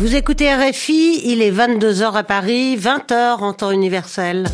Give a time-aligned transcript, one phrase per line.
[0.00, 4.46] Vous écoutez RFI, il est 22h à Paris, 20h en temps universel.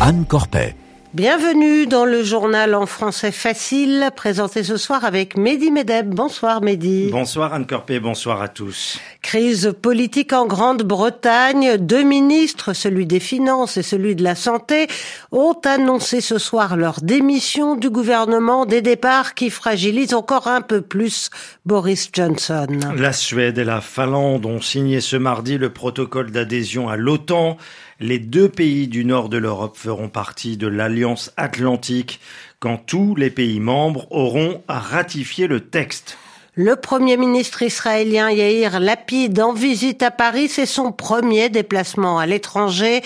[0.00, 0.74] Anne Corpet.
[1.14, 6.14] Bienvenue dans le journal en français facile, présenté ce soir avec Mehdi Medeb.
[6.14, 7.10] Bonsoir Mehdi.
[7.12, 8.98] Bonsoir Anne Corpé, bonsoir à tous.
[9.20, 11.76] Crise politique en Grande-Bretagne.
[11.76, 14.86] Deux ministres, celui des Finances et celui de la Santé,
[15.32, 20.80] ont annoncé ce soir leur démission du gouvernement, des départs qui fragilisent encore un peu
[20.80, 21.28] plus
[21.66, 22.68] Boris Johnson.
[22.96, 27.58] La Suède et la Finlande ont signé ce mardi le protocole d'adhésion à l'OTAN.
[28.02, 32.18] Les deux pays du nord de l'Europe feront partie de l'Alliance atlantique
[32.58, 36.18] quand tous les pays membres auront à ratifier le texte.
[36.56, 42.26] Le Premier ministre israélien Yair Lapid en visite à Paris, c'est son premier déplacement à
[42.26, 43.02] l'étranger.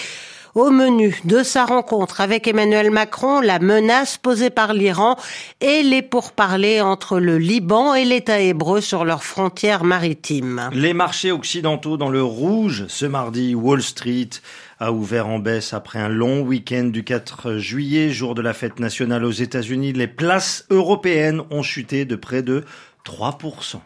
[0.55, 5.17] Au menu de sa rencontre avec Emmanuel Macron, la menace posée par l'Iran
[5.61, 10.71] et les pourparlers entre le Liban et l'État hébreu sur leurs frontières maritimes.
[10.73, 14.31] Les marchés occidentaux dans le rouge ce mardi, Wall Street
[14.79, 18.79] a ouvert en baisse après un long week-end du 4 juillet, jour de la fête
[18.79, 19.93] nationale aux États-Unis.
[19.93, 22.65] Les places européennes ont chuté de près de
[23.07, 23.77] 3%.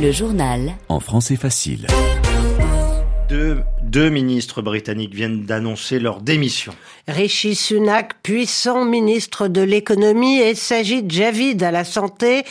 [0.00, 1.86] Le journal en français facile.
[3.28, 6.72] Deux, ministres britanniques viennent d'annoncer leur démission.
[7.06, 12.44] Rishi Sunak, puissant ministre de l'économie, et Sajid Javid à la santé.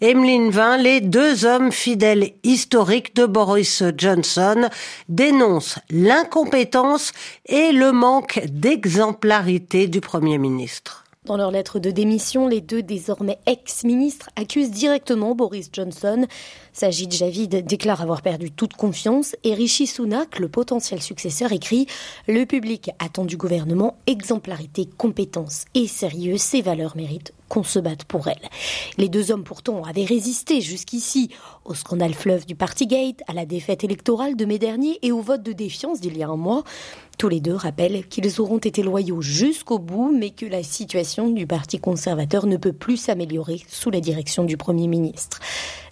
[0.00, 4.68] Emeline Vin, les deux hommes fidèles historiques de Boris Johnson,
[5.08, 7.12] dénoncent l'incompétence
[7.46, 11.03] et le manque d'exemplarité du Premier ministre.
[11.24, 16.26] Dans leur lettre de démission, les deux désormais ex-ministres accusent directement Boris Johnson.
[16.74, 21.86] Sajid Javid déclare avoir perdu toute confiance et Rishi Sunak, le potentiel successeur, écrit
[22.28, 26.36] Le public attend du gouvernement exemplarité, compétence et sérieux.
[26.36, 28.50] Ces valeurs méritent qu'on se batte pour elles.
[28.98, 31.30] Les deux hommes pourtant avaient résisté jusqu'ici
[31.64, 35.44] au scandale fleuve du Partygate, à la défaite électorale de mai dernier et au vote
[35.44, 36.64] de défiance d'il y a un mois.
[37.16, 41.46] Tous les deux rappellent qu'ils auront été loyaux jusqu'au bout, mais que la situation du
[41.46, 45.38] Parti conservateur ne peut plus s'améliorer sous la direction du Premier ministre.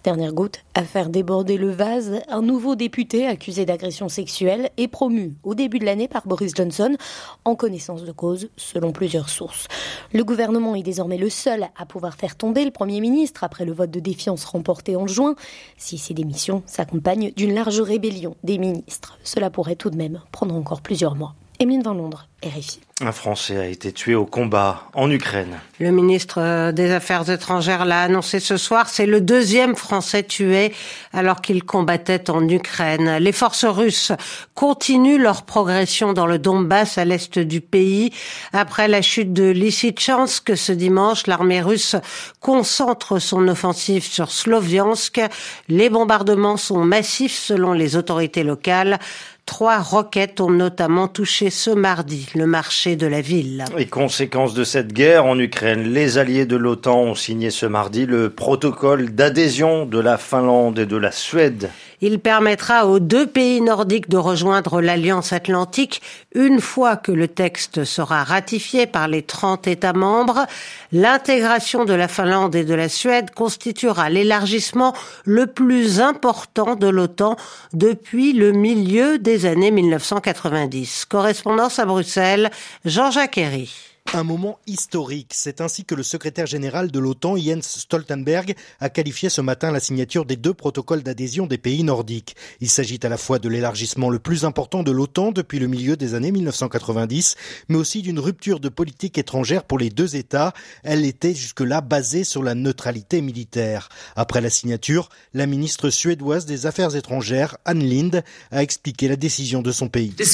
[0.04, 5.36] Dernière goutte, à faire déborder le vase, un nouveau député accusé d'agression sexuelle est promu
[5.44, 6.96] au début de l'année par Boris Johnson
[7.44, 9.68] en connaissance de cause, selon plusieurs sources.
[10.12, 13.72] Le gouvernement est désormais le seul à pouvoir faire tomber le Premier ministre après le
[13.72, 15.36] vote de défiance remporté en juin,
[15.76, 19.18] si ces démissions s'accompagnent d'une large rébellion des ministres.
[19.22, 21.36] Cela pourrait tout de même prendre encore plusieurs mois.
[21.60, 22.80] Emeline Van Londres, RFI.
[23.00, 25.58] Un Français a été tué au combat en Ukraine.
[25.80, 28.88] Le ministre des Affaires étrangères l'a annoncé ce soir.
[28.88, 30.72] C'est le deuxième Français tué
[31.12, 33.16] alors qu'il combattait en Ukraine.
[33.16, 34.12] Les forces russes
[34.54, 38.12] continuent leur progression dans le Donbass à l'est du pays.
[38.52, 41.96] Après la chute de Lysychansk ce dimanche, l'armée russe
[42.40, 45.20] concentre son offensive sur Sloviansk.
[45.68, 49.00] Les bombardements sont massifs selon les autorités locales.
[49.44, 53.64] Trois roquettes ont notamment touché ce mardi le marché de la ville.
[53.78, 58.06] Et conséquence de cette guerre en Ukraine, les alliés de l'OTAN ont signé ce mardi
[58.06, 61.70] le protocole d'adhésion de la Finlande et de la Suède.
[62.04, 66.02] Il permettra aux deux pays nordiques de rejoindre l'Alliance atlantique
[66.34, 70.46] une fois que le texte sera ratifié par les 30 États membres.
[70.90, 77.36] L'intégration de la Finlande et de la Suède constituera l'élargissement le plus important de l'OTAN
[77.72, 81.04] depuis le milieu des années 1990.
[81.04, 82.50] Correspondance à Bruxelles,
[82.84, 83.91] Jean-Jacques Herry.
[84.14, 85.30] Un moment historique.
[85.32, 89.80] C'est ainsi que le secrétaire général de l'OTAN, Jens Stoltenberg, a qualifié ce matin la
[89.80, 92.36] signature des deux protocoles d'adhésion des pays nordiques.
[92.60, 95.96] Il s'agit à la fois de l'élargissement le plus important de l'OTAN depuis le milieu
[95.96, 97.36] des années 1990,
[97.70, 100.52] mais aussi d'une rupture de politique étrangère pour les deux États.
[100.82, 103.88] Elle était jusque-là basée sur la neutralité militaire.
[104.14, 109.62] Après la signature, la ministre suédoise des Affaires étrangères, Anne Lind, a expliqué la décision
[109.62, 110.12] de son pays.
[110.18, 110.26] Le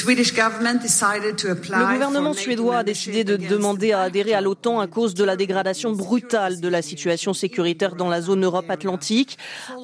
[1.92, 5.92] gouvernement suédois a décidé de demander à adhérer à l'OTAN à cause de la dégradation
[5.92, 9.36] brutale de la situation sécuritaire dans la zone Europe Atlantique,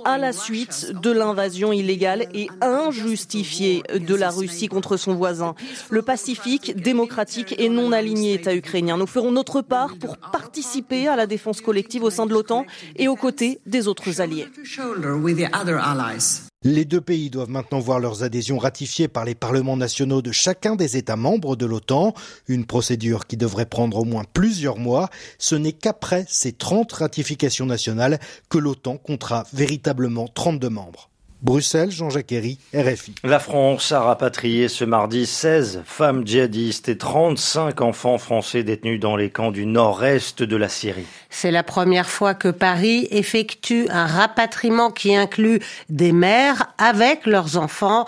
[0.05, 5.55] à la suite de l'invasion illégale et injustifiée de la Russie contre son voisin,
[5.91, 8.97] le Pacifique démocratique et non aligné État ukrainien.
[8.97, 12.65] Nous ferons notre part pour participer à la défense collective au sein de l'OTAN
[12.97, 14.47] et aux côtés des autres alliés.
[16.67, 20.77] Les deux pays doivent maintenant voir leurs adhésions ratifiées par les parlements nationaux de chacun
[20.77, 22.15] des États membres de l'OTAN,
[22.49, 25.11] une procédure qui devrait prendre au moins plusieurs mois.
[25.37, 28.19] Ce n'est qu'après ces 30 ratifications nationales
[28.49, 31.11] que l'OTAN comptera véritablement 32 membres.
[31.45, 33.15] Bruxelles, Jean-Jacques Herry, RFI.
[33.23, 39.15] La France a rapatrié ce mardi 16 femmes djihadistes et 35 enfants français détenus dans
[39.15, 41.05] les camps du nord-est de la Syrie.
[41.29, 45.61] C'est la première fois que Paris effectue un rapatriement qui inclut
[45.91, 48.07] des mères avec leurs enfants.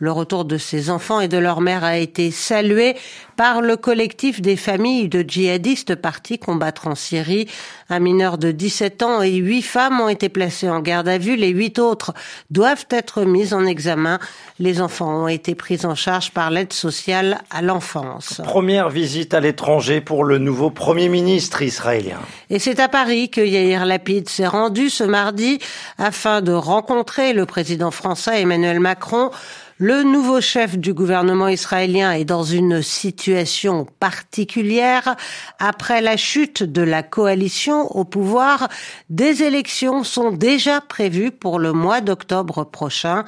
[0.00, 2.96] Le retour de ces enfants et de leur mère a été salué
[3.36, 7.48] par le collectif des familles de djihadistes partis combattre en Syrie.
[7.90, 11.34] Un mineur de 17 ans et huit femmes ont été placés en garde à vue.
[11.34, 12.14] Les huit autres
[12.50, 14.20] doivent être mis en examen.
[14.60, 18.40] Les enfants ont été pris en charge par l'aide sociale à l'enfance.
[18.44, 22.18] Première visite à l'étranger pour le nouveau Premier ministre israélien.
[22.50, 25.58] Et c'est à Paris que Yair Lapid s'est rendu ce mardi
[25.98, 29.30] afin de rencontrer le président français Emmanuel Macron.
[29.80, 35.14] Le nouveau chef du gouvernement israélien est dans une situation particulière.
[35.60, 38.68] Après la chute de la coalition au pouvoir,
[39.08, 43.24] des élections sont déjà prévues pour le mois d'octobre prochain.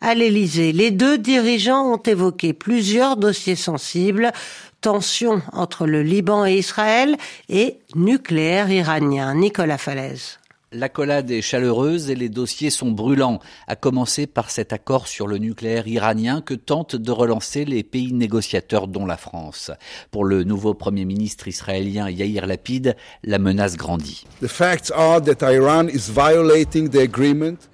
[0.00, 4.32] À l'Élysée, les deux dirigeants ont évoqué plusieurs dossiers sensibles,
[4.80, 7.18] tensions entre le Liban et Israël
[7.50, 9.34] et nucléaire iranien.
[9.34, 10.39] Nicolas Falaise.
[10.72, 15.38] L'accolade est chaleureuse et les dossiers sont brûlants, à commencer par cet accord sur le
[15.38, 19.72] nucléaire iranien que tentent de relancer les pays négociateurs dont la France.
[20.12, 22.94] Pour le nouveau Premier ministre israélien Yair Lapid,
[23.24, 24.24] la menace grandit.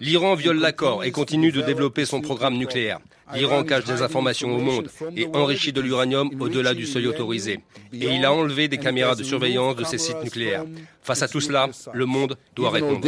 [0.01, 3.01] L'Iran viole l'accord et continue de développer son programme nucléaire.
[3.35, 7.61] L'Iran cache des informations au monde et enrichit de l'uranium au-delà du seuil autorisé.
[7.93, 10.65] Et il a enlevé des caméras de surveillance de ses sites nucléaires.
[11.03, 13.01] Face à tout cela, le monde doit répondre.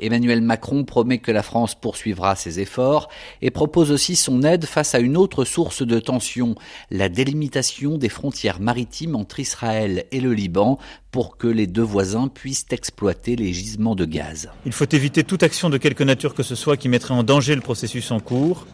[0.00, 3.08] Emmanuel Macron promet que la France poursuivra ses efforts
[3.42, 6.54] et propose aussi son aide face à une autre source de tension,
[6.90, 10.78] la délimitation des frontières maritimes entre Israël et le Liban
[11.10, 14.50] pour que les deux voisins puissent exploiter les gisements de gaz.
[14.66, 17.54] Il faut éviter toute action de quelque nature que ce soit qui mettrait en danger
[17.54, 18.66] le processus en cours.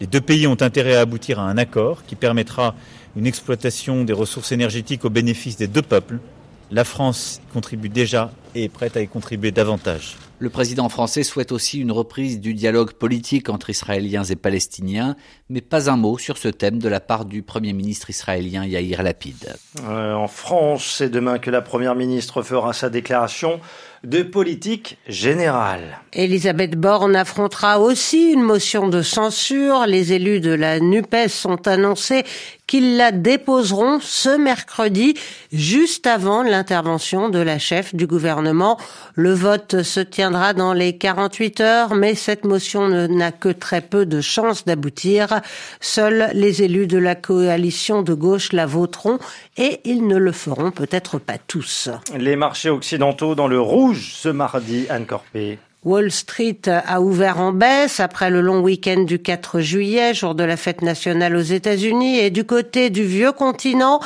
[0.00, 2.74] Les deux pays ont intérêt à aboutir à un accord qui permettra
[3.16, 6.18] une exploitation des ressources énergétiques au bénéfice des deux peuples.
[6.70, 10.16] La France contribue déjà et est prête à y contribuer davantage.
[10.40, 15.14] Le président français souhaite aussi une reprise du dialogue politique entre Israéliens et Palestiniens,
[15.48, 19.04] mais pas un mot sur ce thème de la part du Premier ministre israélien Yair
[19.04, 19.54] Lapid.
[19.84, 23.60] Euh, en France, c'est demain que la Première ministre fera sa déclaration
[24.04, 25.98] de politique générale.
[26.12, 29.86] Elisabeth Borne affrontera aussi une motion de censure.
[29.86, 32.24] Les élus de la NUPES ont annoncé
[32.66, 35.14] qu'ils la déposeront ce mercredi,
[35.52, 38.78] juste avant l'intervention de la chef du gouvernement.
[39.14, 44.06] Le vote se tiendra dans les 48 heures, mais cette motion n'a que très peu
[44.06, 45.40] de chances d'aboutir.
[45.80, 49.18] Seuls les élus de la coalition de gauche la voteront
[49.58, 51.90] et ils ne le feront peut-être pas tous.
[52.16, 55.58] Les marchés occidentaux dans le rouge ce mardi, Anne Corpé.
[55.84, 60.42] Wall Street a ouvert en baisse après le long week-end du 4 juillet, jour de
[60.42, 62.18] la fête nationale aux États-Unis.
[62.18, 64.00] Et du côté du vieux continent,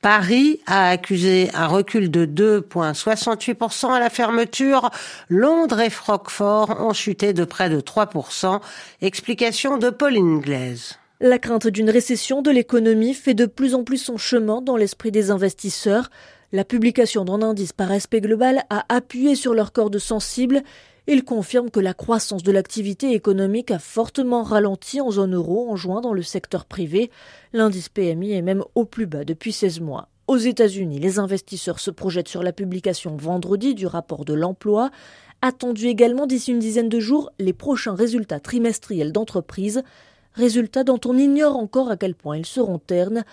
[0.00, 4.90] Paris a accusé un recul de 2,68% à la fermeture.
[5.28, 8.60] Londres et Francfort ont chuté de près de 3%.
[9.02, 10.98] Explication de Pauline Glaise.
[11.20, 15.10] La crainte d'une récession de l'économie fait de plus en plus son chemin dans l'esprit
[15.10, 16.10] des investisseurs.
[16.54, 20.62] La publication d'un indice par aspect global a appuyé sur leur corde sensible
[21.08, 25.74] il confirme que la croissance de l'activité économique a fortement ralenti en zone euro en
[25.74, 27.10] juin dans le secteur privé.
[27.52, 30.08] L'indice PMI est même au plus bas depuis 16 mois.
[30.28, 34.92] Aux États-Unis, les investisseurs se projettent sur la publication vendredi du rapport de l'emploi.
[35.42, 39.82] Attendu également d'ici une dizaine de jours les prochains résultats trimestriels d'entreprise,
[40.34, 43.24] résultats dont on ignore encore à quel point ils seront ternes.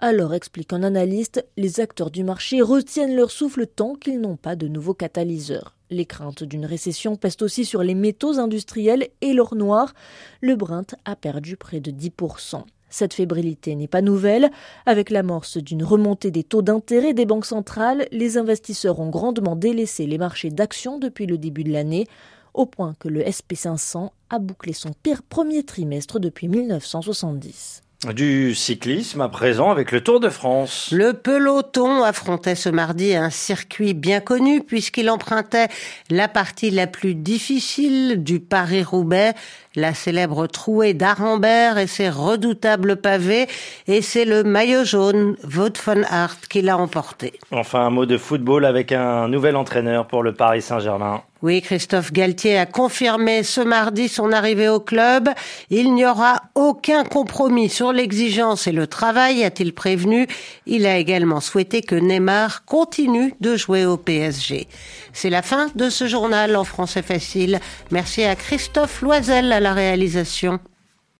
[0.00, 4.54] Alors, explique un analyste, les acteurs du marché retiennent leur souffle tant qu'ils n'ont pas
[4.54, 5.74] de nouveaux catalyseurs.
[5.90, 9.94] Les craintes d'une récession pèsent aussi sur les métaux industriels et l'or noir.
[10.40, 12.62] Le Brent a perdu près de 10%.
[12.90, 14.50] Cette fébrilité n'est pas nouvelle.
[14.86, 20.06] Avec l'amorce d'une remontée des taux d'intérêt des banques centrales, les investisseurs ont grandement délaissé
[20.06, 22.06] les marchés d'actions depuis le début de l'année,
[22.54, 27.82] au point que le SP500 a bouclé son pire premier trimestre depuis 1970.
[28.06, 30.90] Du cyclisme à présent avec le Tour de France.
[30.92, 35.66] Le peloton affrontait ce mardi un circuit bien connu puisqu'il empruntait
[36.08, 39.34] la partie la plus difficile du Paris-Roubaix,
[39.74, 43.48] la célèbre trouée d'Arambert et ses redoutables pavés
[43.88, 47.32] et c'est le maillot jaune Wout van Aert qui l'a emporté.
[47.50, 51.22] Enfin un mot de football avec un nouvel entraîneur pour le Paris Saint-Germain.
[51.40, 55.28] Oui, Christophe Galtier a confirmé ce mardi son arrivée au club.
[55.70, 60.26] Il n'y aura aucun compromis sur l'exigence et le travail, a-t-il prévenu.
[60.66, 64.66] Il a également souhaité que Neymar continue de jouer au PSG.
[65.12, 67.60] C'est la fin de ce journal en français facile.
[67.92, 70.58] Merci à Christophe Loisel à la réalisation.